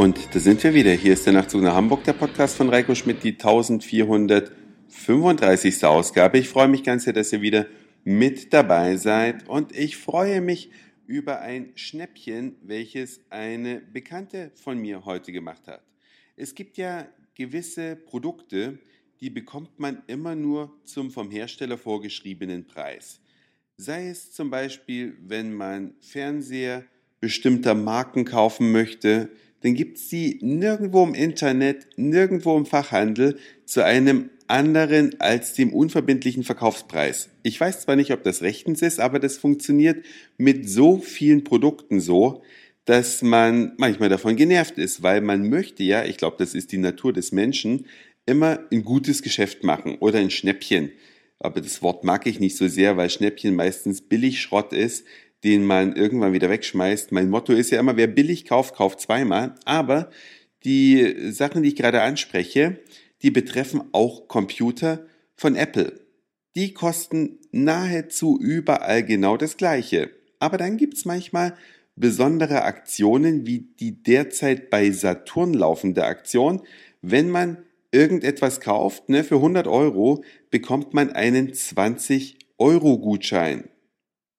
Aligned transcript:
Und 0.00 0.34
da 0.34 0.40
sind 0.40 0.64
wir 0.64 0.72
wieder. 0.72 0.92
Hier 0.92 1.12
ist 1.12 1.26
der 1.26 1.34
Nachtzug 1.34 1.60
nach 1.60 1.74
Hamburg, 1.74 2.04
der 2.04 2.14
Podcast 2.14 2.56
von 2.56 2.70
Reiko 2.70 2.94
Schmidt, 2.94 3.22
die 3.22 3.32
1435. 3.32 5.84
Ausgabe. 5.84 6.38
Ich 6.38 6.48
freue 6.48 6.68
mich 6.68 6.82
ganz 6.82 7.04
sehr, 7.04 7.12
dass 7.12 7.30
ihr 7.34 7.42
wieder 7.42 7.66
mit 8.02 8.54
dabei 8.54 8.96
seid 8.96 9.46
und 9.46 9.76
ich 9.76 9.98
freue 9.98 10.40
mich 10.40 10.70
über 11.06 11.40
ein 11.40 11.72
Schnäppchen, 11.74 12.56
welches 12.62 13.20
eine 13.28 13.82
Bekannte 13.92 14.52
von 14.54 14.78
mir 14.78 15.04
heute 15.04 15.32
gemacht 15.32 15.68
hat. 15.68 15.82
Es 16.34 16.54
gibt 16.54 16.78
ja 16.78 17.06
gewisse 17.34 17.94
Produkte, 17.94 18.78
die 19.20 19.28
bekommt 19.28 19.78
man 19.78 20.00
immer 20.06 20.34
nur 20.34 20.72
zum 20.86 21.10
vom 21.10 21.30
Hersteller 21.30 21.76
vorgeschriebenen 21.76 22.66
Preis. 22.66 23.20
Sei 23.76 24.08
es 24.08 24.32
zum 24.32 24.48
Beispiel, 24.48 25.18
wenn 25.20 25.52
man 25.52 25.92
Fernseher 26.00 26.86
bestimmter 27.20 27.74
Marken 27.74 28.24
kaufen 28.24 28.72
möchte, 28.72 29.28
dann 29.62 29.74
gibt 29.74 29.98
es 29.98 30.08
die 30.08 30.38
nirgendwo 30.40 31.04
im 31.04 31.14
Internet, 31.14 31.86
nirgendwo 31.96 32.56
im 32.56 32.66
Fachhandel 32.66 33.38
zu 33.64 33.84
einem 33.84 34.30
anderen 34.46 35.20
als 35.20 35.54
dem 35.54 35.72
unverbindlichen 35.72 36.42
Verkaufspreis. 36.42 37.28
Ich 37.42 37.60
weiß 37.60 37.82
zwar 37.82 37.96
nicht, 37.96 38.12
ob 38.12 38.24
das 38.24 38.42
rechtens 38.42 38.82
ist, 38.82 38.98
aber 38.98 39.18
das 39.18 39.38
funktioniert 39.38 40.04
mit 40.38 40.68
so 40.68 40.98
vielen 40.98 41.44
Produkten 41.44 42.00
so, 42.00 42.42
dass 42.84 43.22
man 43.22 43.74
manchmal 43.76 44.08
davon 44.08 44.36
genervt 44.36 44.78
ist, 44.78 45.02
weil 45.02 45.20
man 45.20 45.48
möchte 45.48 45.84
ja, 45.84 46.04
ich 46.04 46.16
glaube, 46.16 46.36
das 46.38 46.54
ist 46.54 46.72
die 46.72 46.78
Natur 46.78 47.12
des 47.12 47.30
Menschen, 47.30 47.86
immer 48.26 48.60
ein 48.72 48.82
gutes 48.82 49.22
Geschäft 49.22 49.62
machen 49.62 49.96
oder 50.00 50.18
ein 50.18 50.30
Schnäppchen. 50.30 50.90
Aber 51.38 51.60
das 51.60 51.82
Wort 51.82 52.04
mag 52.04 52.26
ich 52.26 52.40
nicht 52.40 52.56
so 52.56 52.68
sehr, 52.68 52.96
weil 52.96 53.08
Schnäppchen 53.08 53.54
meistens 53.54 54.02
billig 54.02 54.40
Schrott 54.40 54.72
ist, 54.72 55.06
den 55.44 55.64
man 55.64 55.96
irgendwann 55.96 56.32
wieder 56.32 56.50
wegschmeißt. 56.50 57.12
Mein 57.12 57.30
Motto 57.30 57.52
ist 57.52 57.70
ja 57.70 57.80
immer, 57.80 57.96
wer 57.96 58.06
billig 58.06 58.44
kauft, 58.44 58.74
kauft 58.74 59.00
zweimal. 59.00 59.54
Aber 59.64 60.10
die 60.64 61.30
Sachen, 61.32 61.62
die 61.62 61.70
ich 61.70 61.76
gerade 61.76 62.02
anspreche, 62.02 62.78
die 63.22 63.30
betreffen 63.30 63.82
auch 63.92 64.28
Computer 64.28 65.06
von 65.36 65.56
Apple. 65.56 66.00
Die 66.56 66.74
kosten 66.74 67.38
nahezu 67.52 68.38
überall 68.40 69.04
genau 69.04 69.36
das 69.36 69.56
gleiche. 69.56 70.10
Aber 70.38 70.58
dann 70.58 70.76
gibt's 70.76 71.04
manchmal 71.04 71.54
besondere 71.96 72.62
Aktionen 72.62 73.46
wie 73.46 73.60
die 73.78 74.02
derzeit 74.02 74.70
bei 74.70 74.90
Saturn 74.90 75.54
laufende 75.54 76.04
Aktion. 76.04 76.62
Wenn 77.02 77.30
man 77.30 77.58
irgendetwas 77.92 78.60
kauft, 78.60 79.08
ne, 79.08 79.24
für 79.24 79.36
100 79.36 79.66
Euro 79.66 80.24
bekommt 80.50 80.94
man 80.94 81.10
einen 81.10 81.52
20 81.52 82.38
Euro 82.58 82.98
Gutschein. 82.98 83.68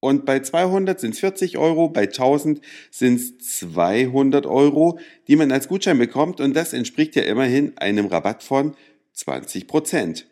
Und 0.00 0.26
bei 0.26 0.40
200 0.40 1.00
sind 1.00 1.14
es 1.14 1.20
40 1.20 1.58
Euro, 1.58 1.88
bei 1.88 2.02
1000 2.02 2.60
sind 2.90 3.20
es 3.20 3.38
200 3.60 4.46
Euro, 4.46 4.98
die 5.26 5.36
man 5.36 5.50
als 5.50 5.68
Gutschein 5.68 5.98
bekommt. 5.98 6.40
Und 6.40 6.54
das 6.54 6.72
entspricht 6.72 7.16
ja 7.16 7.22
immerhin 7.22 7.76
einem 7.78 8.06
Rabatt 8.06 8.42
von 8.42 8.74
20 9.14 9.66
Prozent. 9.66 10.26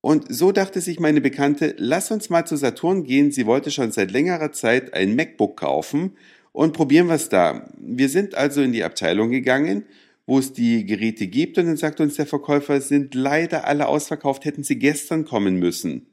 Und 0.00 0.34
so 0.34 0.50
dachte 0.50 0.80
sich 0.80 0.98
meine 0.98 1.20
Bekannte, 1.20 1.74
lass 1.78 2.10
uns 2.10 2.30
mal 2.30 2.46
zu 2.46 2.56
Saturn 2.56 3.04
gehen. 3.04 3.32
Sie 3.32 3.46
wollte 3.46 3.70
schon 3.70 3.92
seit 3.92 4.10
längerer 4.10 4.50
Zeit 4.50 4.94
ein 4.94 5.14
MacBook 5.14 5.58
kaufen 5.58 6.16
und 6.52 6.72
probieren 6.72 7.10
es 7.10 7.28
da. 7.28 7.68
Wir 7.78 8.08
sind 8.08 8.34
also 8.34 8.62
in 8.62 8.72
die 8.72 8.82
Abteilung 8.82 9.30
gegangen, 9.30 9.84
wo 10.26 10.38
es 10.38 10.52
die 10.52 10.86
Geräte 10.86 11.26
gibt 11.26 11.58
und 11.58 11.66
dann 11.66 11.76
sagt 11.76 12.00
uns 12.00 12.16
der 12.16 12.26
Verkäufer, 12.26 12.80
sind 12.80 13.14
leider 13.14 13.66
alle 13.66 13.88
ausverkauft, 13.88 14.44
hätten 14.44 14.62
sie 14.62 14.78
gestern 14.78 15.24
kommen 15.24 15.56
müssen. 15.56 16.06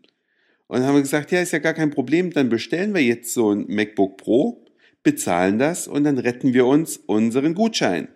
Und 0.67 0.79
dann 0.79 0.87
haben 0.87 0.95
wir 0.95 1.01
gesagt, 1.01 1.31
ja, 1.31 1.41
ist 1.41 1.53
ja 1.53 1.59
gar 1.59 1.73
kein 1.73 1.91
Problem, 1.91 2.31
dann 2.31 2.49
bestellen 2.49 2.93
wir 2.93 3.01
jetzt 3.01 3.33
so 3.33 3.51
ein 3.51 3.65
MacBook 3.67 4.17
Pro, 4.17 4.65
bezahlen 5.03 5.59
das 5.59 5.87
und 5.87 6.03
dann 6.03 6.17
retten 6.17 6.53
wir 6.53 6.65
uns 6.65 6.97
unseren 6.97 7.53
Gutschein. 7.53 8.09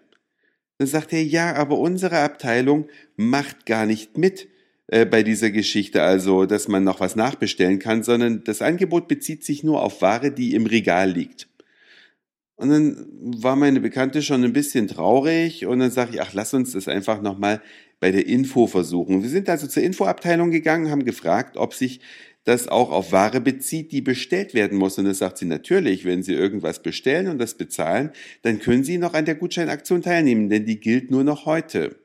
Dann 0.78 0.88
sagt 0.88 1.14
er, 1.14 1.24
ja, 1.24 1.56
aber 1.56 1.78
unsere 1.78 2.20
Abteilung 2.20 2.88
macht 3.16 3.66
gar 3.66 3.86
nicht 3.86 4.18
mit 4.18 4.50
äh, 4.88 5.06
bei 5.06 5.24
dieser 5.24 5.52
Geschichte, 5.52 6.04
also 6.04 6.46
dass 6.46 6.68
man 6.68 6.84
noch 6.84 7.00
was 7.00 7.16
nachbestellen 7.16 7.80
kann, 7.80 8.04
sondern 8.04 8.44
das 8.44 8.62
Angebot 8.62 9.08
bezieht 9.08 9.46
sich 9.46 9.64
nur 9.64 9.82
auf 9.82 10.02
Ware, 10.02 10.32
die 10.32 10.54
im 10.54 10.66
Regal 10.66 11.12
liegt. 11.12 11.48
Und 12.56 12.70
dann 12.70 13.08
war 13.42 13.56
meine 13.56 13.80
Bekannte 13.80 14.22
schon 14.22 14.44
ein 14.44 14.54
bisschen 14.54 14.88
traurig 14.88 15.66
und 15.66 15.80
dann 15.80 15.90
sage 15.90 16.12
ich, 16.14 16.22
ach, 16.22 16.34
lass 16.34 16.54
uns 16.54 16.74
das 16.74 16.88
einfach 16.88 17.22
nochmal 17.22 17.62
bei 18.00 18.12
der 18.12 18.28
Info 18.28 18.68
versuchen. 18.68 19.24
Wir 19.24 19.30
sind 19.30 19.50
also 19.50 19.68
zur 19.68 19.82
Infoabteilung 19.82 20.52
gegangen, 20.52 20.92
haben 20.92 21.06
gefragt, 21.06 21.58
ob 21.58 21.74
sich 21.74 22.02
das 22.44 22.68
auch 22.68 22.92
auf 22.92 23.12
Ware 23.12 23.42
bezieht, 23.42 23.92
die 23.92 24.02
bestellt 24.02 24.54
werden 24.54 24.78
muss. 24.78 24.98
Und 24.98 25.06
dann 25.06 25.14
sagt 25.14 25.38
sie 25.38 25.46
natürlich, 25.46 26.06
wenn 26.06 26.24
Sie 26.24 26.34
irgendwas 26.34 26.82
bestellen 26.82 27.28
und 27.28 27.38
das 27.38 27.56
bezahlen, 27.56 28.12
dann 28.42 28.60
können 28.60 28.84
Sie 28.84 28.98
noch 28.98 29.14
an 29.14 29.26
der 29.26 29.36
Gutscheinaktion 29.36 30.02
teilnehmen, 30.02 30.50
denn 30.50 30.66
die 30.66 30.80
gilt 30.80 31.12
nur 31.12 31.24
noch 31.24 31.46
heute. 31.46 31.96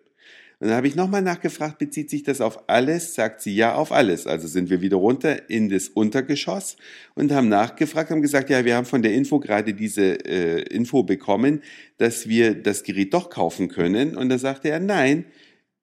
Und 0.58 0.68
dann 0.68 0.76
habe 0.76 0.88
ich 0.88 0.94
nochmal 0.94 1.20
nachgefragt, 1.20 1.78
bezieht 1.78 2.08
sich 2.08 2.22
das 2.22 2.40
auf 2.40 2.66
alles? 2.68 3.14
Sagt 3.14 3.42
sie 3.42 3.54
ja 3.54 3.74
auf 3.74 3.92
alles. 3.92 4.26
Also 4.26 4.48
sind 4.48 4.70
wir 4.70 4.80
wieder 4.80 4.96
runter 4.96 5.50
in 5.50 5.68
das 5.68 5.88
Untergeschoss 5.88 6.78
und 7.14 7.30
haben 7.30 7.50
nachgefragt, 7.50 8.10
haben 8.10 8.22
gesagt, 8.22 8.48
ja, 8.48 8.64
wir 8.64 8.74
haben 8.74 8.86
von 8.86 9.02
der 9.02 9.12
Info 9.12 9.38
gerade 9.38 9.74
diese 9.74 10.24
äh, 10.26 10.62
Info 10.62 11.02
bekommen, 11.02 11.60
dass 11.98 12.26
wir 12.26 12.54
das 12.54 12.84
Gerät 12.84 13.12
doch 13.12 13.28
kaufen 13.28 13.68
können. 13.68 14.16
Und 14.16 14.30
da 14.30 14.38
sagte 14.38 14.70
er, 14.70 14.80
nein, 14.80 15.26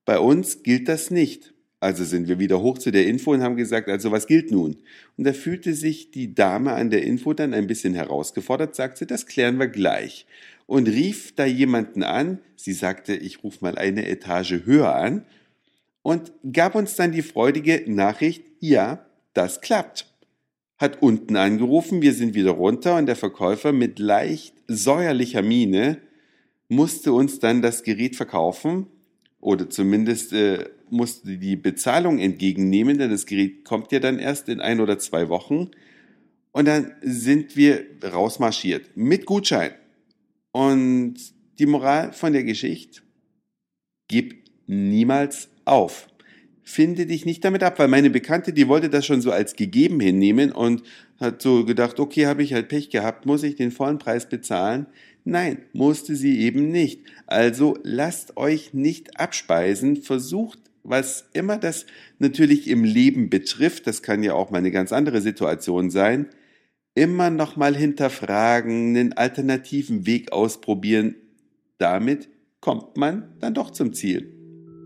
bei 0.06 0.18
uns 0.18 0.64
gilt 0.64 0.88
das 0.88 1.12
nicht. 1.12 1.53
Also 1.83 2.05
sind 2.05 2.29
wir 2.29 2.39
wieder 2.39 2.61
hoch 2.61 2.77
zu 2.77 2.91
der 2.91 3.05
Info 3.05 3.33
und 3.33 3.44
haben 3.44 3.57
gesagt, 3.57 3.89
also 3.89 4.09
was 4.09 4.25
gilt 4.25 4.51
nun? 4.51 4.77
Und 5.17 5.25
da 5.25 5.33
fühlte 5.33 5.73
sich 5.73 6.11
die 6.11 6.33
Dame 6.33 6.71
an 6.71 6.89
der 6.89 7.03
Info 7.03 7.33
dann 7.33 7.53
ein 7.53 7.67
bisschen 7.67 7.94
herausgefordert, 7.94 8.73
sagte, 8.73 9.05
das 9.05 9.25
klären 9.25 9.59
wir 9.59 9.67
gleich. 9.67 10.25
Und 10.66 10.88
rief 10.88 11.35
da 11.35 11.43
jemanden 11.43 12.03
an, 12.03 12.39
sie 12.55 12.72
sagte, 12.72 13.13
ich 13.13 13.43
rufe 13.43 13.57
mal 13.59 13.77
eine 13.77 14.07
Etage 14.07 14.63
höher 14.63 14.95
an 14.95 15.25
und 16.03 16.31
gab 16.53 16.75
uns 16.75 16.95
dann 16.95 17.11
die 17.11 17.22
freudige 17.22 17.83
Nachricht, 17.85 18.45
ja, 18.61 19.05
das 19.33 19.59
klappt. 19.59 20.07
Hat 20.77 21.01
unten 21.01 21.35
angerufen, 21.35 22.01
wir 22.01 22.13
sind 22.13 22.33
wieder 22.33 22.51
runter 22.51 22.95
und 22.95 23.07
der 23.07 23.17
Verkäufer 23.17 23.73
mit 23.73 23.99
leicht 23.99 24.53
säuerlicher 24.69 25.41
Miene 25.41 25.97
musste 26.69 27.11
uns 27.11 27.39
dann 27.39 27.61
das 27.61 27.83
Gerät 27.83 28.16
verkaufen 28.16 28.88
oder 29.43 29.69
zumindest 29.69 30.31
äh, 30.31 30.69
musste 30.89 31.37
die 31.37 31.57
Bezahlung 31.57 32.19
entgegennehmen, 32.19 32.97
denn 32.97 33.11
das 33.11 33.25
Gerät 33.25 33.65
kommt 33.65 33.91
ja 33.91 33.99
dann 33.99 34.17
erst 34.17 34.47
in 34.47 34.61
ein 34.61 34.79
oder 34.79 34.99
zwei 34.99 35.27
Wochen. 35.27 35.71
Und 36.53 36.67
dann 36.67 36.93
sind 37.01 37.57
wir 37.57 37.85
rausmarschiert 38.03 38.95
mit 38.95 39.25
Gutschein. 39.25 39.71
Und 40.51 41.15
die 41.59 41.65
Moral 41.65 42.13
von 42.13 42.31
der 42.31 42.43
Geschichte, 42.43 43.01
gib 44.07 44.45
niemals 44.67 45.49
auf. 45.65 46.07
Finde 46.61 47.05
dich 47.05 47.25
nicht 47.25 47.43
damit 47.43 47.63
ab, 47.63 47.79
weil 47.79 47.89
meine 47.89 48.09
Bekannte, 48.09 48.53
die 48.53 48.69
wollte 48.69 48.89
das 48.89 49.05
schon 49.05 49.19
so 49.19 49.31
als 49.31 49.57
gegeben 49.57 49.99
hinnehmen 49.99 50.53
und 50.53 50.83
hat 51.19 51.41
so 51.41 51.65
gedacht, 51.65 51.99
okay, 51.99 52.27
habe 52.27 52.43
ich 52.43 52.53
halt 52.53 52.69
Pech 52.69 52.89
gehabt, 52.89 53.25
muss 53.25 53.43
ich 53.43 53.55
den 53.55 53.71
vollen 53.71 53.97
Preis 53.97 54.29
bezahlen? 54.29 54.85
Nein, 55.25 55.59
musste 55.73 56.16
sie 56.16 56.39
eben 56.41 56.69
nicht. 56.69 57.01
Also 57.28 57.78
lasst 57.84 58.38
euch 58.38 58.73
nicht 58.73 59.19
abspeisen, 59.19 59.97
versucht 59.97 60.59
was 60.84 61.29
immer 61.34 61.57
das 61.57 61.85
natürlich 62.19 62.67
im 62.69 62.84
Leben 62.84 63.29
betrifft, 63.29 63.88
das 63.88 64.03
kann 64.03 64.22
ja 64.22 64.34
auch 64.34 64.51
mal 64.51 64.57
eine 64.57 64.72
ganz 64.72 64.91
andere 64.91 65.22
Situation 65.22 65.89
sein, 65.89 66.28
immer 66.94 67.29
noch 67.29 67.56
mal 67.56 67.75
hinterfragen, 67.75 68.89
einen 68.89 69.13
alternativen 69.13 70.06
Weg 70.06 70.31
ausprobieren. 70.31 71.16
Damit 71.78 72.29
kommt 72.59 72.97
man 72.97 73.34
dann 73.40 73.53
doch 73.53 73.72
zum 73.72 73.94
Ziel. 73.94 74.31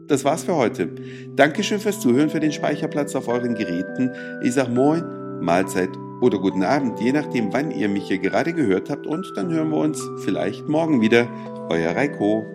Das 0.07 0.23
war's 0.23 0.45
für 0.45 0.55
heute. 0.55 0.95
Dankeschön 1.35 1.79
fürs 1.79 1.99
Zuhören, 1.99 2.29
für 2.29 2.39
den 2.39 2.53
Speicherplatz 2.53 3.13
auf 3.15 3.27
euren 3.27 3.55
Geräten. 3.55 4.11
Ich 4.41 4.53
sag 4.53 4.69
Moin, 4.69 5.03
Mahlzeit 5.41 5.89
oder 6.21 6.39
guten 6.39 6.63
Abend, 6.63 6.99
je 6.99 7.11
nachdem, 7.11 7.53
wann 7.53 7.71
ihr 7.71 7.89
mich 7.89 8.07
hier 8.07 8.19
gerade 8.19 8.53
gehört 8.53 8.89
habt. 8.89 9.05
Und 9.05 9.31
dann 9.35 9.51
hören 9.51 9.69
wir 9.69 9.77
uns 9.77 10.01
vielleicht 10.23 10.67
morgen 10.67 11.01
wieder. 11.01 11.27
Euer 11.69 11.95
Reiko. 11.95 12.45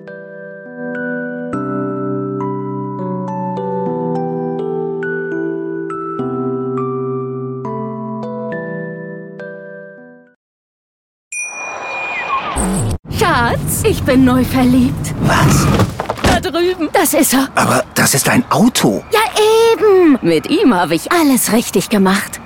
Schatz, 13.18 13.84
ich 13.84 14.02
bin 14.02 14.24
neu 14.24 14.44
verliebt. 14.44 15.14
Was? 15.22 15.66
Da 16.22 16.40
drüben. 16.40 16.88
Das 16.92 17.14
ist 17.14 17.34
er. 17.34 17.48
Aber 17.54 17.84
das 17.94 18.14
ist 18.14 18.28
ein 18.28 18.44
Auto. 18.50 19.04
Ja, 19.12 19.20
eben. 19.72 20.18
Mit 20.22 20.50
ihm 20.50 20.74
habe 20.74 20.94
ich 20.94 21.12
alles 21.12 21.52
richtig 21.52 21.88
gemacht. 21.88 22.41